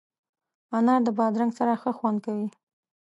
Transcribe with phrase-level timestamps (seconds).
[0.77, 2.47] انار د بادرنګ سره ښه خوند کوي.